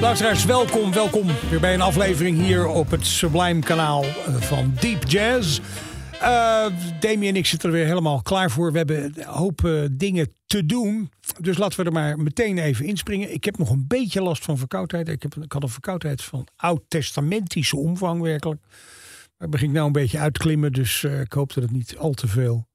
[0.00, 5.04] Luisteraars, welkom, welkom weer bij een aflevering hier op het Sublime kanaal eh, van Deep
[5.08, 5.60] Jazz.
[6.22, 6.66] Uh,
[7.00, 8.72] Demi en ik zitten er weer helemaal klaar voor.
[8.72, 11.10] We hebben een hoop eh, dingen te doen.
[11.40, 13.34] Dus laten we er maar meteen even inspringen.
[13.34, 15.08] Ik heb nog een beetje last van verkoudheid.
[15.08, 18.60] Ik, heb, ik had een verkoudheid van oud-testamentische omvang werkelijk.
[19.38, 20.72] Maar begin ik nou een beetje uitklimmen.
[20.72, 22.68] Dus ik hoop dat het niet al te veel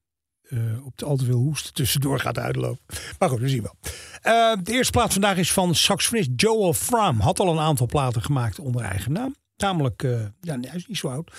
[0.50, 2.86] eh, op de al te veel hoest tussendoor gaat uitlopen.
[3.20, 3.76] Maar goed, we zien wel.
[4.22, 7.20] Eh, de eerste plaat vandaag is van saxofonist Joel Fram.
[7.20, 9.36] Had al een aantal platen gemaakt onder eigen naam.
[9.58, 11.32] Namelijk, eh, ja, hij is niet zo oud.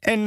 [0.00, 0.24] En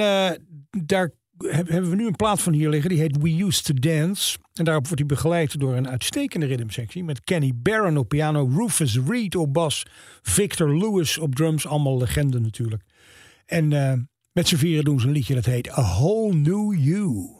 [0.85, 2.89] daar heb- hebben we nu een plaat van hier liggen.
[2.89, 4.37] Die heet We Used to Dance.
[4.53, 7.03] En daarop wordt hij begeleid door een uitstekende rhythmsectie.
[7.03, 9.85] Met Kenny Barron op piano, Rufus Reed op bas,
[10.21, 11.67] Victor Lewis op drums.
[11.67, 12.83] Allemaal legenden natuurlijk.
[13.45, 13.67] En
[14.31, 17.39] met z'n vieren doen ze een liedje dat heet A Whole New You.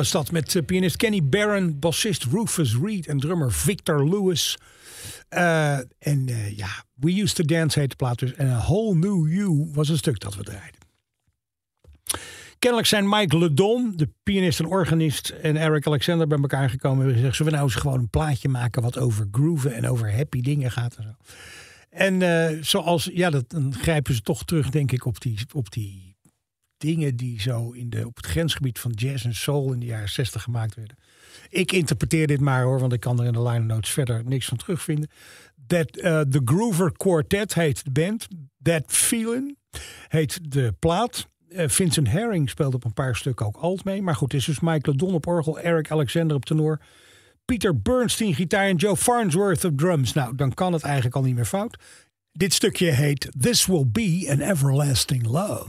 [0.00, 4.58] Was dat met eh, pianist Kenny Barron, bassist Rufus Reed en drummer Victor Lewis.
[5.28, 8.34] Eh, en eh, ja, We Used to Dance heet de plaat dus.
[8.34, 10.80] En A Whole New You was een stuk dat we draaiden.
[12.58, 17.12] Kennelijk zijn Mike Ledon, de pianist en organist, en Eric Alexander bij elkaar gekomen en
[17.12, 20.40] gezegd: zullen we nou eens gewoon een plaatje maken wat over grooven en over happy
[20.40, 21.14] dingen gaat en zo.
[21.90, 26.09] En zoals, ja, dat, dan grijpen ze toch terug, denk ik, op die, op die
[26.80, 30.08] dingen die zo in de, op het grensgebied van jazz en soul in de jaren
[30.08, 30.96] 60 gemaakt werden.
[31.48, 34.46] Ik interpreteer dit maar hoor, want ik kan er in de line notes verder niks
[34.46, 35.10] van terugvinden.
[35.66, 38.28] That, uh, the Groover Quartet heet de band.
[38.62, 39.56] That Feeling
[40.08, 41.28] heet de plaat.
[41.48, 44.02] Uh, Vincent Herring speelt op een paar stukken ook alt mee.
[44.02, 46.80] Maar goed, het is dus Michael Don op orgel, Eric Alexander op tenor.
[47.44, 50.12] Peter Bernstein gitaar en Joe Farnsworth op drums.
[50.12, 51.76] Nou, dan kan het eigenlijk al niet meer fout.
[52.32, 55.66] Dit stukje heet This Will Be an Everlasting Love.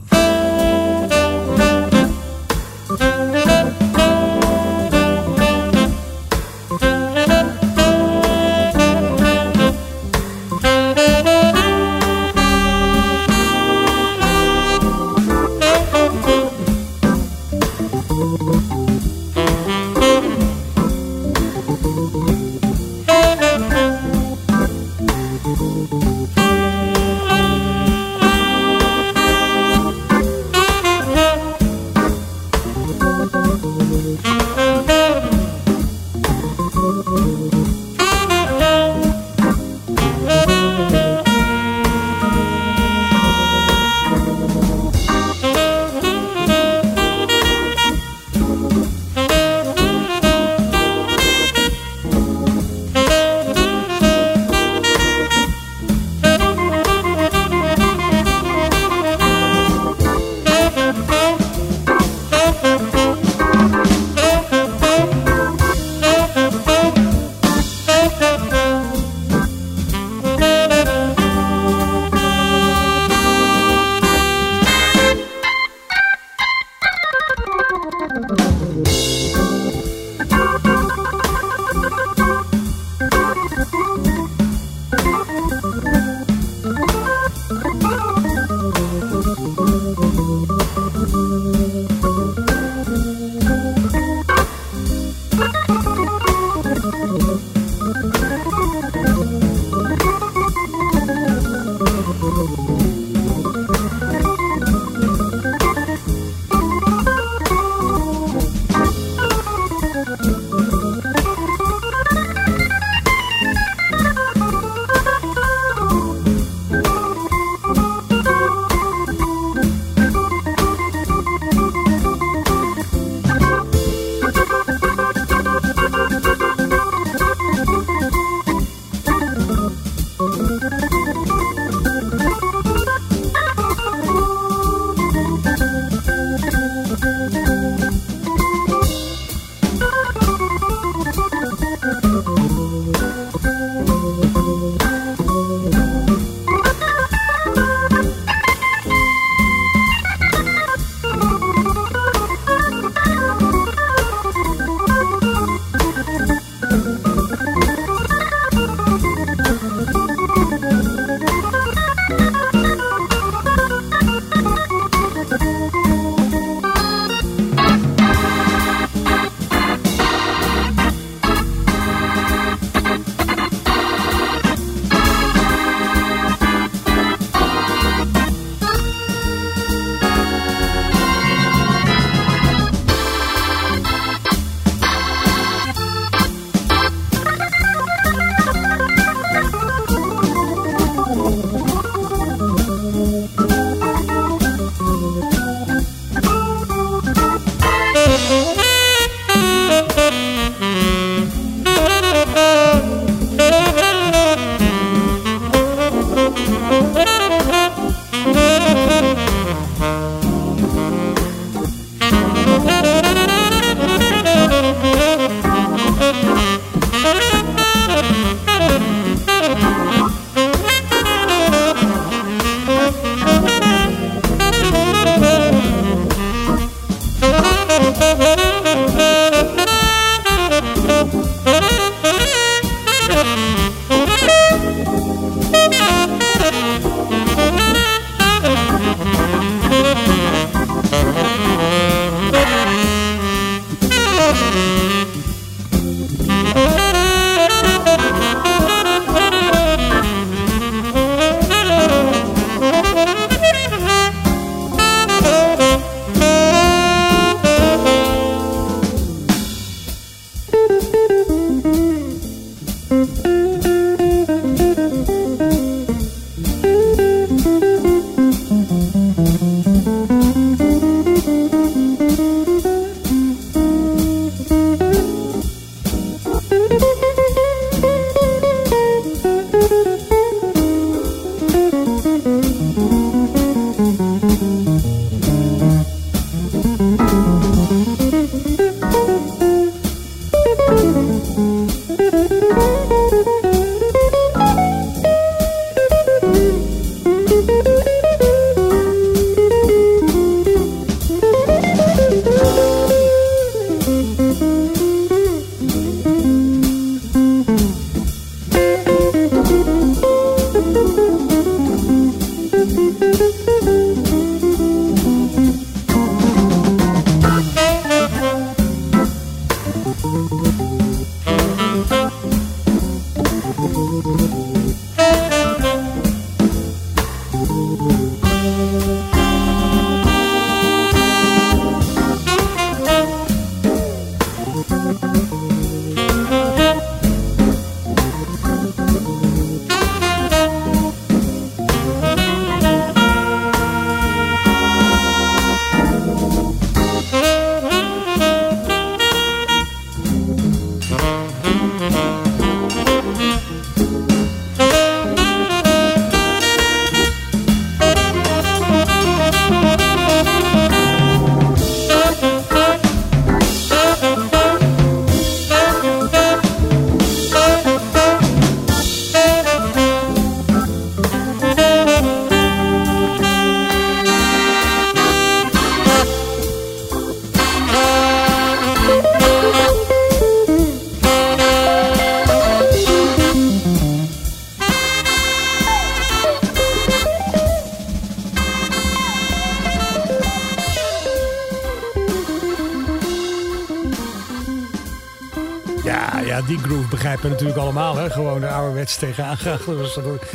[397.30, 397.96] Natuurlijk allemaal.
[397.96, 398.10] Hè?
[398.10, 399.58] Gewoon de ouderwets tegenaan gaan.
[399.66, 400.30] Dat was dan ook-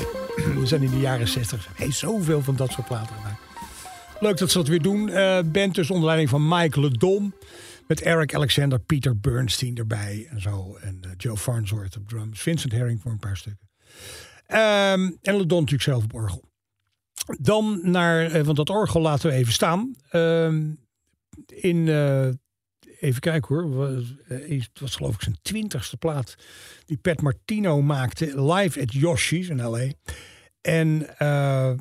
[0.59, 1.67] We zijn in de jaren 60.
[1.75, 3.15] Hey, zoveel van dat soort platen.
[4.19, 5.09] Leuk dat ze dat weer doen.
[5.09, 7.33] Eh band dus onder leiding van Mike Ledon.
[7.87, 10.77] Met Eric Alexander, Peter Bernstein erbij en zo.
[10.81, 12.41] En eh, Joe Farnsworth op drums.
[12.41, 13.69] Vincent Herring voor een paar stukken.
[14.45, 16.43] Ehm, en Ledon natuurlijk zelf op orgel.
[17.39, 19.95] Dan naar, eh, want dat orgel laten we even staan.
[20.09, 20.63] Ehm,
[21.45, 21.87] in,
[22.99, 23.87] even kijken hoor,
[24.27, 26.35] eh, het was geloof ik zijn twintigste plaat
[26.85, 29.91] die Pat Martino maakte live at Yoshi's in L.A.
[30.61, 31.73] En eh,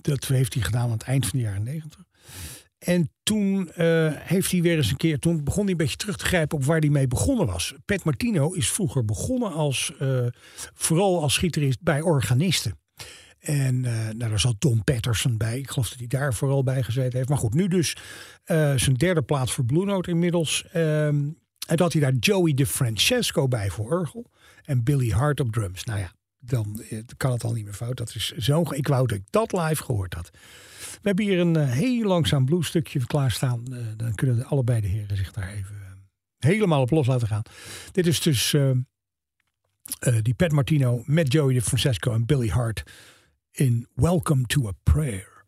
[0.00, 2.04] dat heeft hij gedaan aan het eind van de jaren negentig.
[2.78, 6.16] En toen eh, heeft hij weer eens een keer, toen begon hij een beetje terug
[6.16, 7.74] te grijpen op waar hij mee begonnen was.
[7.84, 9.92] Pat Martino is vroeger begonnen als,
[10.74, 12.78] vooral als gitarist bij organisten.
[13.44, 15.58] En eh, nou, daar zat Tom Patterson bij.
[15.58, 17.28] Ik geloof dat hij daar vooral bij gezeten heeft.
[17.28, 17.96] Maar goed, nu dus
[18.44, 20.64] eh, zijn derde plaat voor Blue Note inmiddels.
[20.72, 21.28] Ehm,
[21.66, 24.30] en dat hij daar Joey DeFrancesco bij voor orgel.
[24.64, 25.84] En Billy Hart op drums.
[25.84, 27.96] Nou ja, dan eh, kan het al niet meer fout.
[27.96, 30.30] Dat is zo, ik wou dat ik dat live gehoord had.
[30.78, 33.64] We hebben hier een heel langzaam bluesstukje klaarstaan.
[33.96, 35.76] Dan kunnen de, allebei de heren zich daar even
[36.38, 37.42] helemaal op los laten gaan.
[37.92, 38.56] Dit is dus
[40.22, 42.82] die Pat Martino met Joey DeFrancesco en Billy Hart
[43.56, 45.44] in Welcome to a Prayer.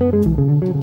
[0.00, 0.74] Müzik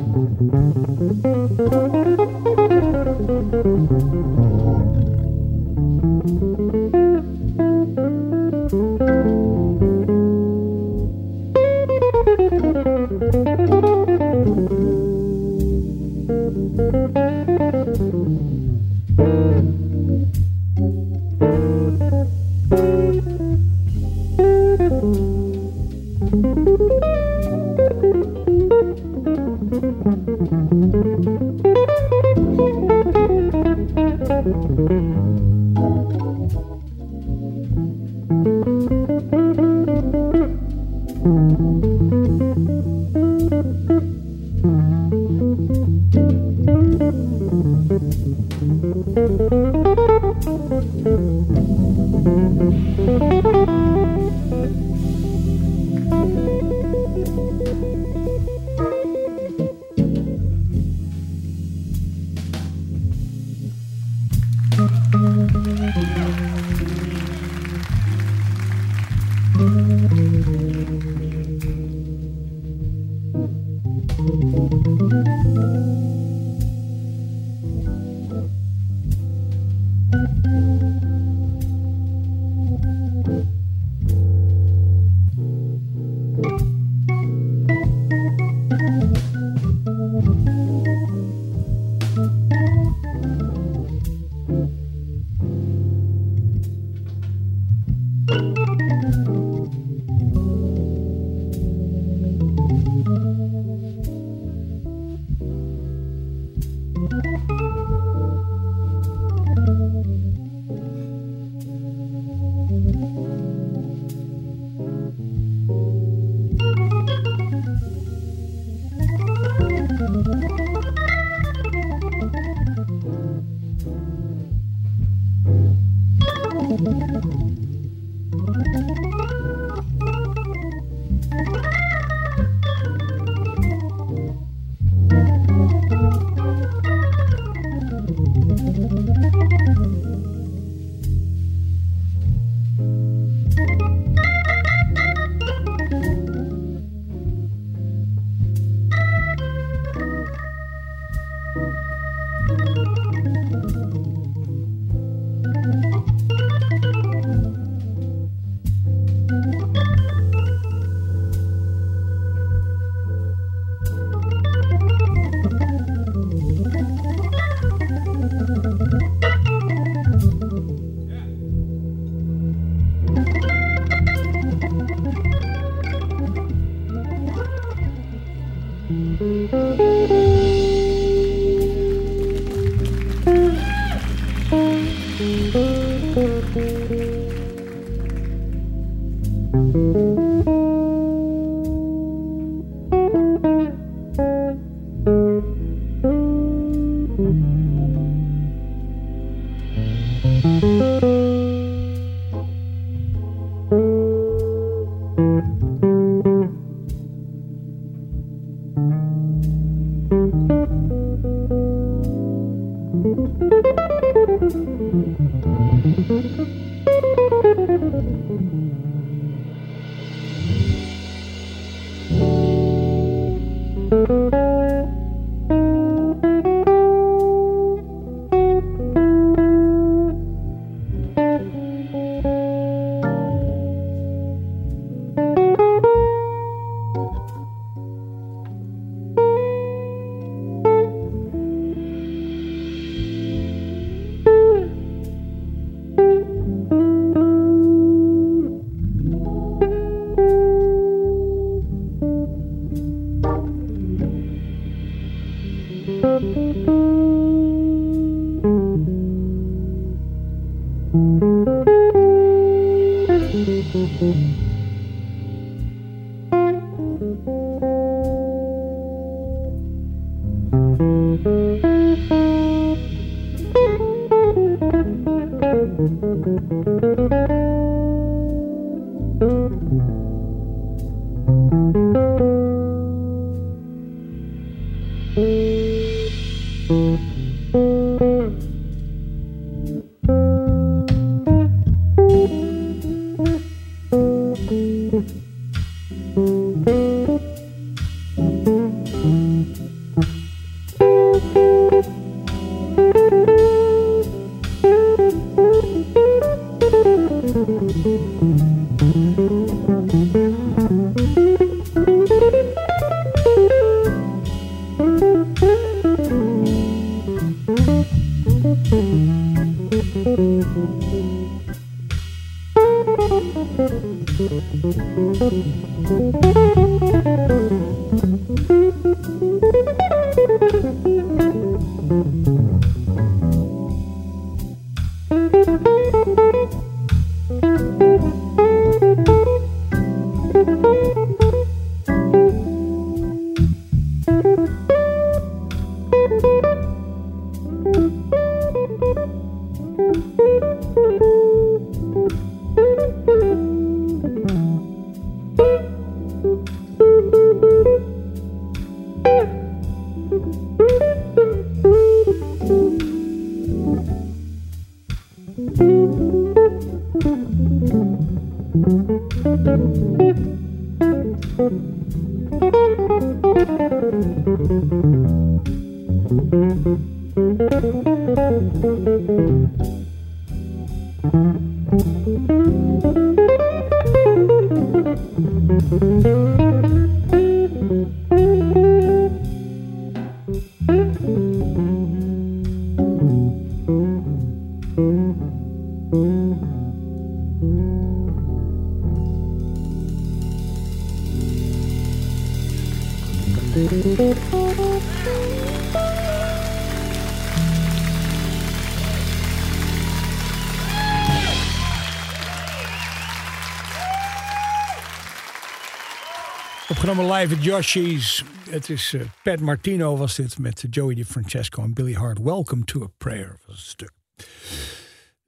[416.91, 418.23] Opgenomen live at Yoshi's.
[418.49, 422.19] Het is eh, Pat Martino was dit met Joey DiFrancesco en Billy Hart.
[422.19, 423.91] Welcome to a Prayer was het stuk.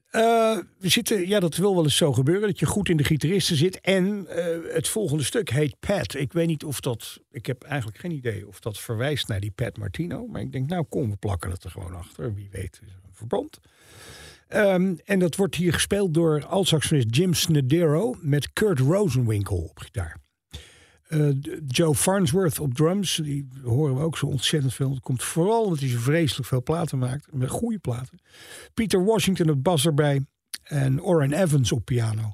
[0.10, 3.04] Eh, we zitten, ja, dat wil wel eens zo gebeuren, dat je goed in de
[3.04, 3.82] gitaristen zit.
[3.82, 6.16] En eh, het volgende stuk heet Pat.
[6.16, 9.52] Ik weet niet of dat, ik heb eigenlijk geen idee of dat verwijst naar die
[9.52, 10.28] Pat Martino.
[10.28, 12.34] Maar ik denk, nou kom, we plakken het er gewoon achter.
[12.34, 13.60] Wie weet, is een verband.
[14.48, 20.23] Ehm, en dat wordt hier gespeeld door altsaxonist Jim Snedero met Kurt Rosenwinkel op gitaar.
[21.14, 21.36] Uh,
[21.68, 24.90] Joe Farnsworth op drums, die horen we ook zo ontzettend veel.
[24.90, 28.20] Dat komt vooral omdat hij zo vreselijk veel platen maakt, met goede platen.
[28.74, 30.26] Peter Washington op bas erbij
[30.64, 32.34] en Orrin Evans op piano.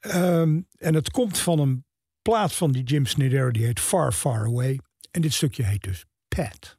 [0.00, 1.84] Um, en het komt van een
[2.22, 4.80] plaat van die Jim Snedero, die heet Far Far Away.
[5.10, 6.78] En dit stukje heet dus Pat.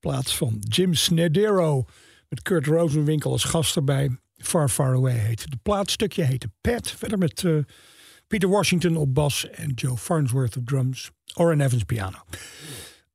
[0.00, 1.84] Plaats van Jim Snedero.
[2.28, 4.18] Met Kurt Rosenwinkel als gast erbij.
[4.36, 6.22] Far Far Away heet de plaatstukje.
[6.22, 6.90] Heette Pat.
[6.90, 7.62] Verder met uh,
[8.26, 9.50] Peter Washington op bas.
[9.50, 11.10] En Joe Farnsworth op drums.
[11.34, 12.18] Oren Evans piano.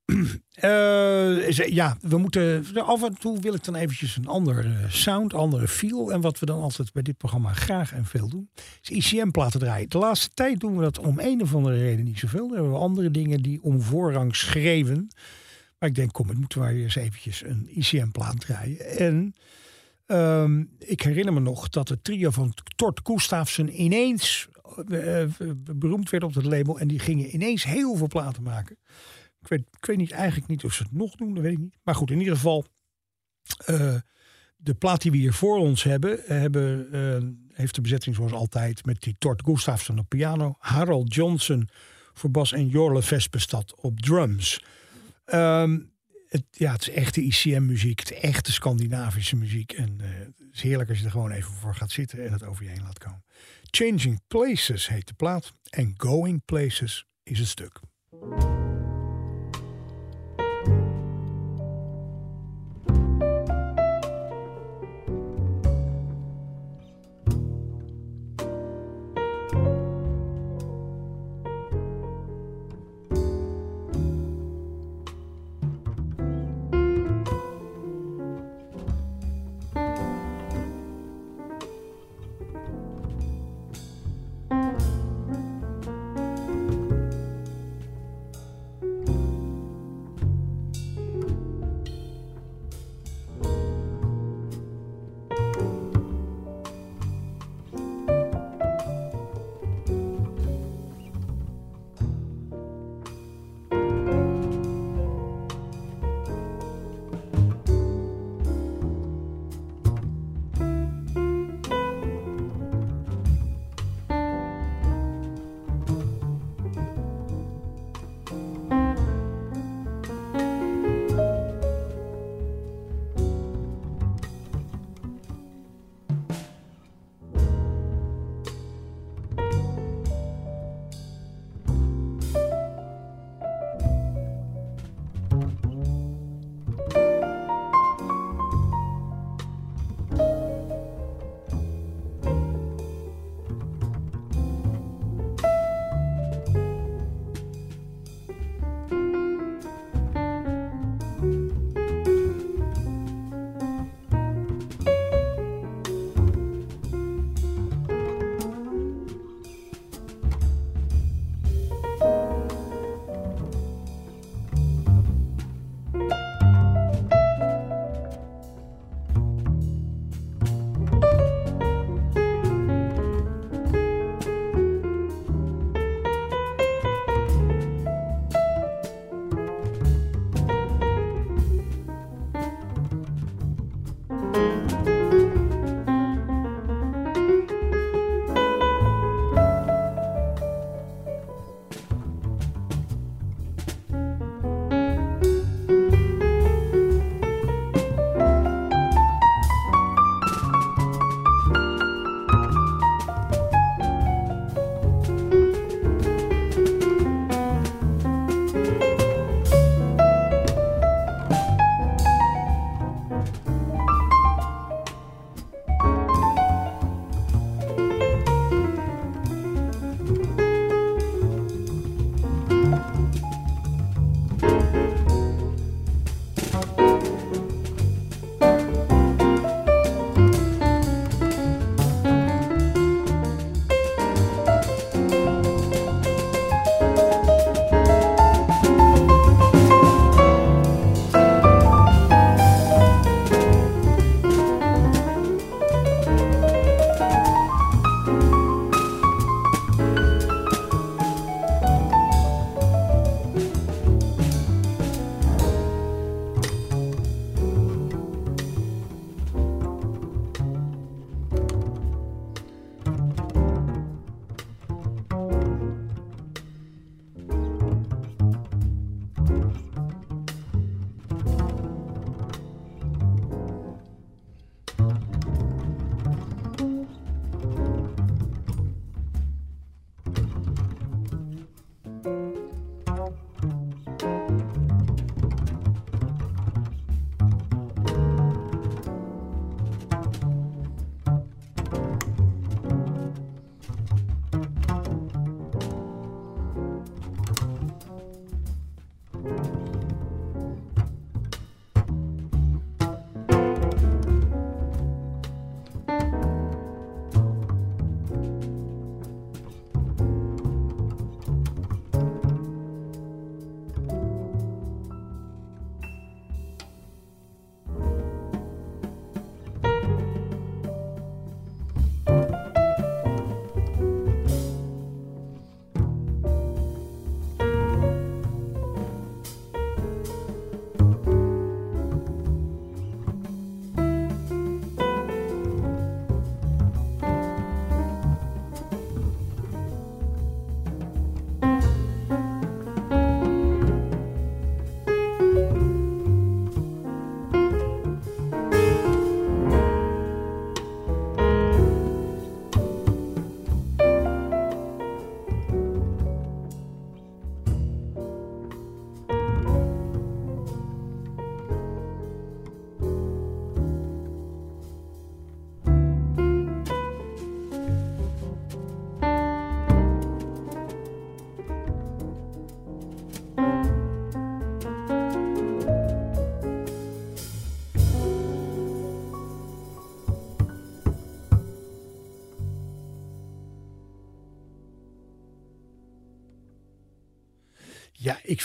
[0.63, 2.65] Uh, ja, we moeten.
[2.73, 6.11] Af en toe wil ik dan eventjes een andere sound, andere feel.
[6.11, 8.49] En wat we dan altijd bij dit programma graag en veel doen,
[8.81, 9.89] is ICM-platen draaien.
[9.89, 12.47] De laatste tijd doen we dat om een of andere reden niet zoveel.
[12.47, 15.09] Dan hebben we andere dingen die om voorrang schreven.
[15.79, 18.97] Maar ik denk, kom, het moeten we eens eventjes een ICM-plaat draaien.
[18.97, 19.35] En
[20.07, 24.47] um, ik herinner me nog dat het trio van Tort Gustafsson ineens
[24.87, 25.23] uh,
[25.75, 26.79] beroemd werd op het label.
[26.79, 28.77] En die gingen ineens heel veel platen maken.
[29.39, 31.59] Ik weet, ik weet niet, eigenlijk niet of ze het nog doen, dat weet ik
[31.59, 31.77] niet.
[31.83, 32.65] Maar goed, in ieder geval,
[33.69, 33.95] uh,
[34.55, 36.89] de plaat die we hier voor ons hebben, hebben
[37.53, 41.69] heeft de bezetting zoals altijd met die Tort Gustafsson op piano, Harold Johnson
[42.13, 44.63] voor bas en Jorle Vespestad op drums.
[45.33, 45.93] Um,
[46.27, 49.71] het, ja, het is echte ICM-muziek, het is echte Scandinavische muziek.
[49.71, 52.43] En uh, het is heerlijk als je er gewoon even voor gaat zitten en het
[52.43, 53.23] over je heen laat komen.
[53.61, 57.79] Changing Places heet de plaat en Going Places is het stuk.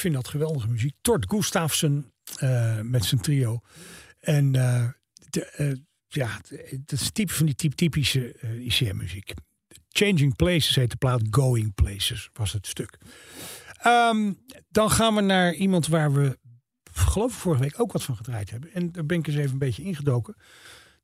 [0.00, 0.94] Vind dat geweldige muziek.
[1.00, 3.60] Tort Gustafsson eh, met zijn trio.
[4.20, 4.88] En eh,
[5.56, 5.76] eh,
[6.08, 6.40] ja,
[6.84, 9.32] dat is type van die typ, typische ICM-muziek.
[9.88, 11.22] Changing Places heet de plaat.
[11.30, 12.98] Going Places was het stuk.
[13.76, 14.32] Ehm,
[14.68, 16.38] dan gaan we naar iemand waar we,
[16.92, 18.72] geloof ik, vorige week ook wat van gedraaid hebben.
[18.72, 20.34] En daar ben ik eens even een beetje ingedoken.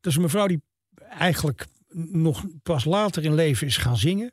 [0.01, 0.63] Dat is een mevrouw die
[1.09, 1.67] eigenlijk
[2.13, 4.33] nog pas later in leven is gaan zingen.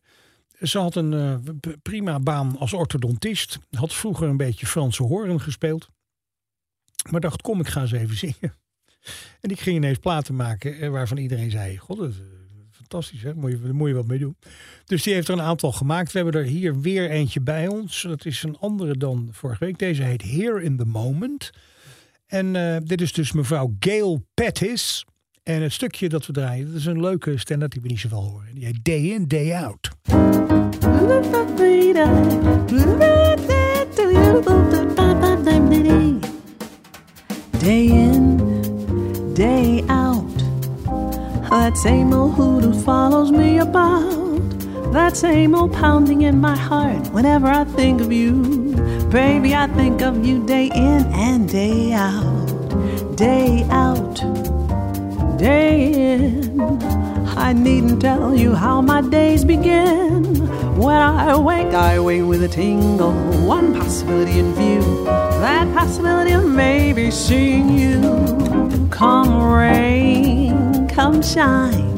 [0.64, 3.60] Ze had een eh, prima baan als orthodontist.
[3.70, 5.88] Had vroeger een beetje Franse horen gespeeld.
[7.10, 8.56] Maar dacht, kom, ik ga eens even zingen.
[9.42, 11.78] En ik ging ineens platen maken eh, waarvan iedereen zei...
[11.78, 12.26] God, dat is eh,
[12.72, 13.34] fantastisch, hè?
[13.34, 14.38] Moet je, daar moet je wat mee doen.
[14.86, 16.12] Dus die heeft er een aantal gemaakt.
[16.12, 18.02] We hebben er hier weer eentje bij ons.
[18.02, 19.78] Dat is een andere dan vorige week.
[19.78, 21.50] Deze heet Here in the Moment.
[22.26, 22.54] En
[22.86, 25.06] dit is dus mevrouw Gail Pettis.
[25.44, 28.24] En het stukje dat we draaien, dat is een leuke standaard die we niet zoveel
[28.24, 28.48] horen.
[28.54, 29.92] Die heet Day In, Day Out.
[37.60, 38.38] Day in,
[39.34, 40.44] day out.
[41.50, 44.62] That same old hoodoo follows me about.
[44.92, 48.32] That same old pounding in my heart whenever I think of you.
[49.10, 53.16] Baby, I think of you day in and day out.
[53.16, 54.33] Day out,
[55.38, 56.60] day in.
[57.38, 60.24] I needn't tell you how my days begin.
[60.78, 63.14] When I wake, I wake with a tingle.
[63.46, 65.06] One possibility in view.
[65.06, 68.88] That possibility of maybe seeing you.
[68.90, 71.92] Come rain, come shine.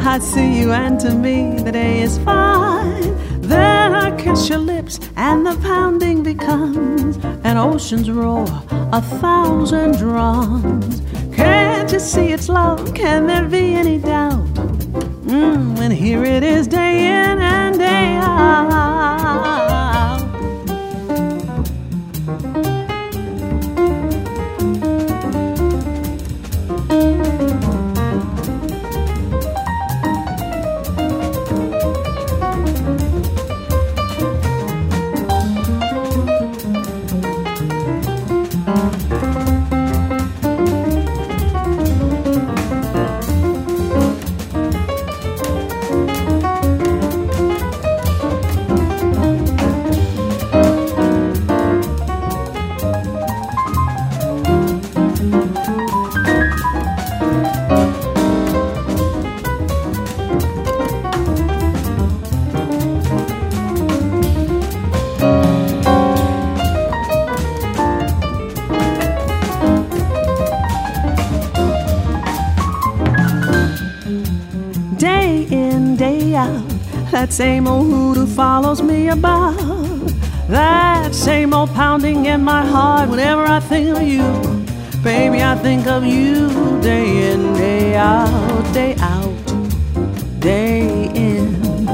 [0.00, 3.14] I see you, and to me, the day is fine.
[3.40, 8.46] Then I kiss your lips, and the pounding becomes an ocean's roar,
[8.92, 11.02] a thousand drums.
[11.86, 12.94] Can't you see it's love?
[12.96, 14.44] Can there be any doubt?
[15.24, 19.75] Mm, and here it is, day in and day out.
[77.26, 79.56] That same old hoodoo follows me about.
[80.48, 84.22] That same old pounding in my heart whenever I think of you.
[85.02, 89.34] Baby, I think of you day in, day out, day out,
[90.38, 91.88] day in.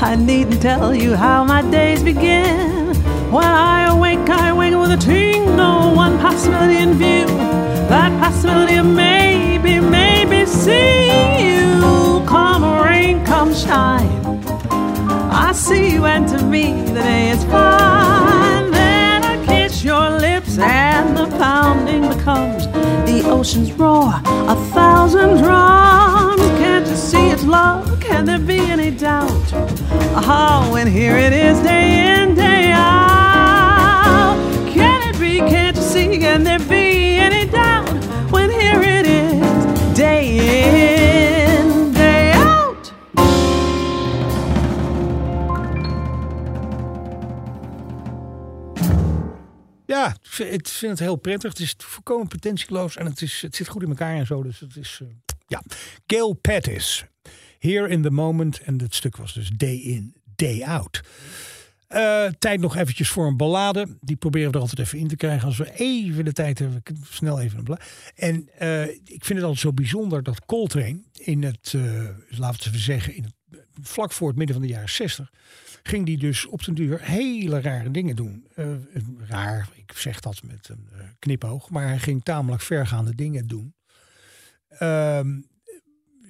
[0.00, 2.94] I needn't tell you how my days begin.
[3.32, 7.26] When I awake, I wake with a tingle, one possibility in view.
[7.88, 11.08] That possibility of maybe, maybe see
[11.44, 12.24] you.
[12.24, 14.19] Come rain, come shine.
[15.50, 18.70] I see you, and to me, the day is fine.
[18.70, 22.68] Then I kiss your lips, and the pounding becomes
[23.04, 26.40] the ocean's roar, a thousand drums.
[26.60, 27.98] Can't you see it's love?
[28.00, 29.52] Can there be any doubt?
[30.14, 34.38] Oh, and here it is, day in, day out.
[34.72, 35.38] Can it be?
[35.38, 36.16] Can't you see?
[36.16, 36.79] Can there be
[50.80, 51.50] vind- het heel prettig.
[51.50, 54.42] Het is volkomen pretentieloos en het, is, het zit goed in elkaar en zo.
[54.42, 55.08] Dus het is, eh,
[55.46, 55.62] ja.
[56.06, 57.04] Gail Pettis,
[57.58, 58.60] Here in the Moment.
[58.60, 61.00] En het stuk was dus Day In, Day Out.
[61.86, 63.86] Eh, tijd nog eventjes voor een ballade.
[64.00, 65.46] Die proberen we er altijd even in te krijgen.
[65.46, 67.84] Als we even de tijd hebben, snel even een ballade.
[68.14, 71.74] En eh, ik vind het altijd zo bijzonder dat Coltrane in het,
[72.28, 73.34] laten we zeggen, in het,
[73.82, 75.30] vlak voor het midden van de jaren 60
[75.82, 78.46] ging die dus op den duur hele rare dingen doen.
[78.54, 78.66] Eh,
[79.28, 83.74] raar, ik zeg dat met een eh, knipoog, maar hij ging tamelijk vergaande dingen doen.
[84.68, 85.40] Ehm,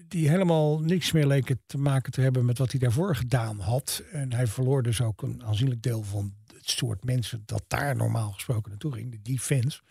[0.09, 4.03] die helemaal niks meer leken te maken te hebben met wat hij daarvoor gedaan had.
[4.13, 8.33] En hij verloor dus ook een aanzienlijk deel van het soort mensen dat daar normaal
[8.33, 9.83] gesproken naartoe ging, die fans.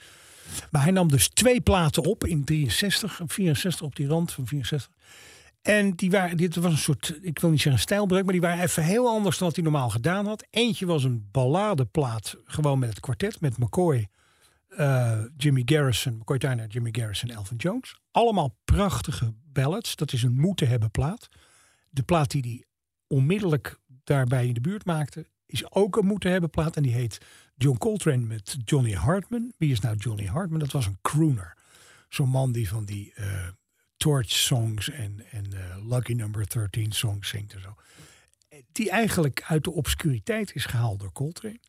[0.71, 4.47] Maar hij nam dus twee platen op in 63 en 64 op die rand van
[4.47, 4.91] 64.
[5.61, 8.63] En die waren, dit was een soort, ik wil niet zeggen stijlbreuk, maar die waren
[8.63, 10.47] even heel anders dan wat hij normaal gedaan had.
[10.49, 14.07] Eentje was een balladeplaat, gewoon met het kwartet, met McCoy,
[14.69, 17.99] eh, Jimmy Garrison, McCoy Tyner, Jimmy Garrison, Elvin Jones.
[18.11, 19.95] Allemaal prachtige ballads.
[19.95, 21.27] Dat is een moeten hebben plaat.
[21.89, 22.63] De plaat die hij
[23.07, 26.75] onmiddellijk daarbij in de buurt maakte, is ook een moeten hebben plaat.
[26.75, 27.17] En die heet
[27.55, 29.51] John Coltrane met Johnny Hartman.
[29.57, 30.59] Wie is nou Johnny Hartman?
[30.59, 31.57] Dat was een crooner.
[32.09, 33.47] Zo'n man die van die eh,
[33.99, 37.75] Torch songs en, en eh, Lucky Number 13 songs zingt en zo.
[38.71, 41.59] Die eigenlijk uit de obscuriteit is gehaald door Coltrane.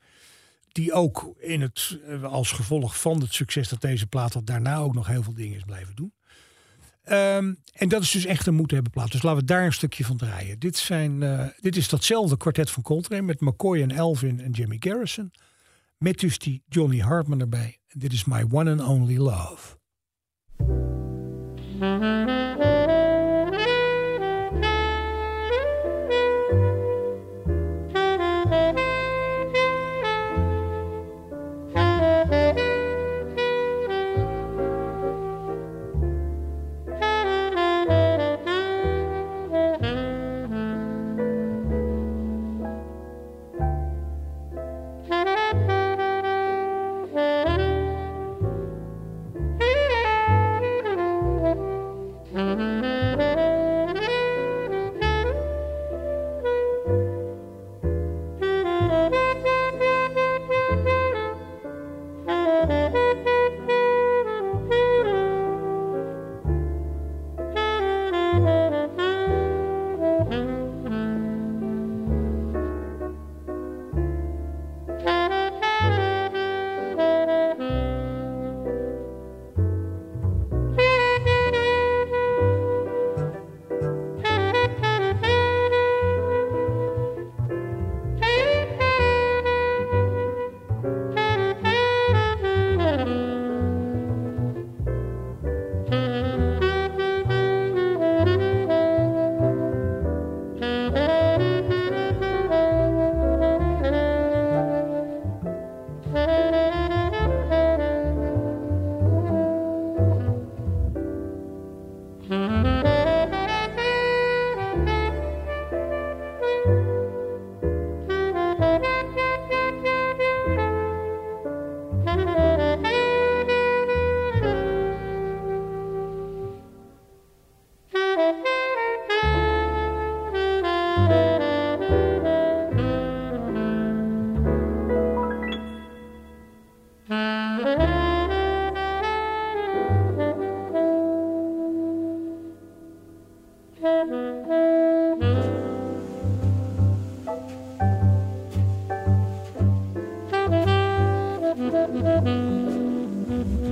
[0.68, 4.76] Die ook in het, eh, als gevolg van het succes dat deze plaat had, daarna
[4.76, 6.12] ook nog heel veel dingen is blijven doen.
[7.02, 9.12] Ehm, en dat is dus echt een moeten hebben plaat.
[9.12, 10.58] Dus laten we daar een stukje van draaien.
[10.58, 14.76] Dit, zijn, eh, dit is datzelfde kwartet van Coltrane met McCoy en Elvin en Jimmy
[14.78, 15.32] Garrison.
[15.98, 17.78] Met dus die Johnny Hartman erbij.
[17.86, 19.78] En dit is My One and Only Love.
[21.80, 22.29] Mm-hmm.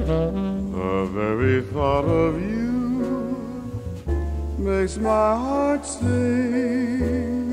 [0.09, 3.77] The very thought of you
[4.57, 7.53] makes my heart sing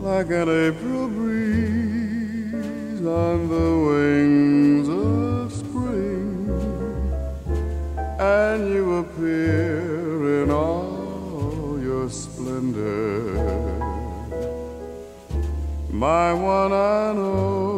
[0.00, 6.50] like an April breeze on the wings of spring,
[8.18, 13.38] and you appear in all your splendor,
[15.92, 17.71] my one and only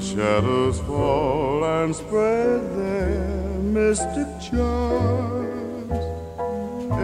[0.00, 5.92] The shadows fall and spread their mystic charms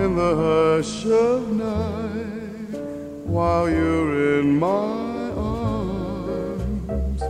[0.00, 2.80] in the hush of night
[3.26, 7.22] while you're in my arms.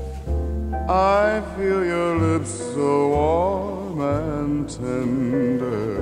[0.89, 5.99] I feel your lips so warm and tender,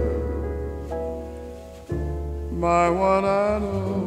[2.53, 4.04] my one and only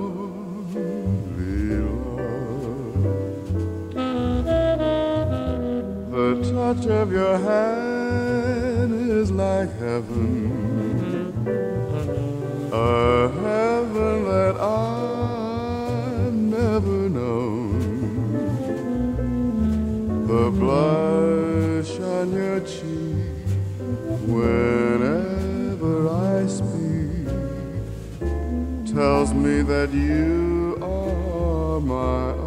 [6.74, 10.52] touch of your hand is like heaven,
[12.74, 17.80] a heaven that I've never known.
[20.28, 23.46] The blush on your cheek
[24.36, 27.28] whenever I speak
[28.94, 32.47] tells me that you are my own.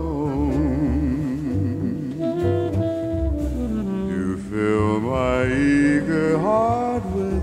[5.40, 7.42] My eager heart with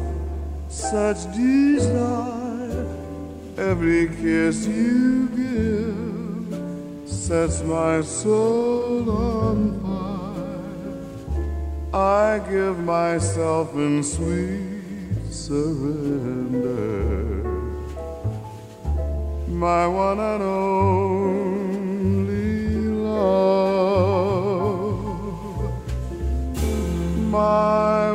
[0.70, 2.86] such desire.
[3.58, 10.92] Every kiss you give sets my soul on fire.
[11.92, 16.74] I give myself in sweet surrender.
[19.48, 21.57] My one and only
[27.38, 28.07] My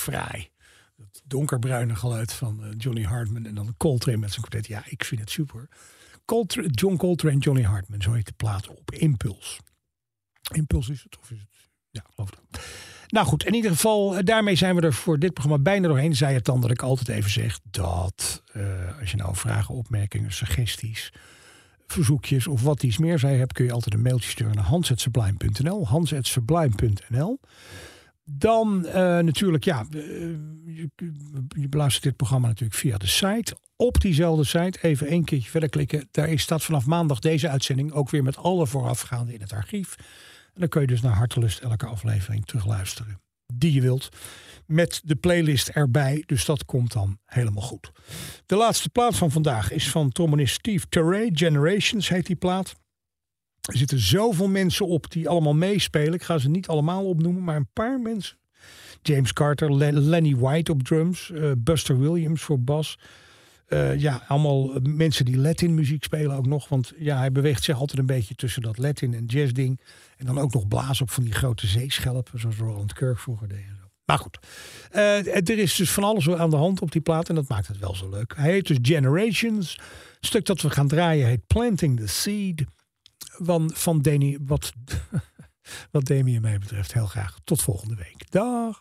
[0.00, 0.48] fraai.
[0.96, 4.66] Het donkerbruine geluid van eh, Johnny Hartman en dan Coltrane met zijn kwartet.
[4.70, 5.68] Ja, ik vind het super.
[6.24, 9.58] Coltra- John Coltrane, Johnny Hartman, zo heet de plaat op Impuls.
[10.52, 11.48] Impuls is het, of is het?
[11.90, 12.60] Ja, geloof het.
[13.08, 16.16] Nou goed, in ieder geval, eh, daarmee zijn we er voor dit programma bijna doorheen.
[16.16, 20.32] Zij het dan dat ik altijd even zeg dat eh, als je nou vragen, opmerkingen,
[20.32, 21.12] suggesties,
[21.86, 25.86] verzoekjes of wat iets meer zij hebt, kun je altijd een mailtje sturen naar hans.sublime.nl.
[25.86, 27.40] Hans.sublime.nl.
[28.24, 30.00] Dan eh, natuurlijk, ja, eh,
[30.64, 30.90] je,
[31.48, 33.56] je beluistert dit programma natuurlijk via de site.
[33.76, 36.08] Op diezelfde site, even één keertje verder klikken.
[36.10, 39.94] Daar staat vanaf maandag deze uitzending ook weer met alle voorafgaande in het archief.
[40.54, 43.20] En dan kun je dus naar hartelust elke aflevering terugluisteren
[43.54, 44.08] die je wilt.
[44.66, 47.92] Met de playlist erbij, dus dat komt dan helemaal goed.
[48.46, 51.30] De laatste plaat van vandaag is van trombonist Steve Terray.
[51.32, 52.74] Generations heet die plaat.
[53.70, 56.14] Er zitten zoveel mensen op die allemaal meespelen.
[56.14, 58.36] Ik ga ze niet allemaal opnoemen, maar een paar mensen.
[59.02, 62.98] James Carter, Len- Lenny White op drums, eh, Buster Williams voor bas.
[63.66, 66.68] Eh, ja, allemaal eh, mensen die Latin muziek spelen ook nog.
[66.68, 69.80] Want ja, hij beweegt zich altijd een beetje tussen dat Latin en jazz ding.
[70.16, 73.64] En dan ook nog blazen op van die grote zeeschelpen, zoals Roland Kirk vroeger deed.
[74.04, 74.38] Maar goed,
[74.90, 77.78] er is dus van alles aan de hand op die plaat en dat maakt het
[77.78, 78.32] wel zo leuk.
[78.36, 79.76] Hij heet dus Generations.
[80.16, 82.64] Het stuk dat we gaan draaien heet Planting the Seed.
[83.42, 84.72] Van, van Danny, wat,
[85.92, 87.38] wat Demi en mij betreft heel graag.
[87.44, 88.30] Tot volgende week.
[88.30, 88.80] Dag.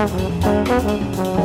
[0.00, 1.39] Música